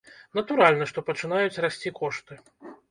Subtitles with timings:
[0.39, 2.33] Натуральна, што пачынаюць расці кошты.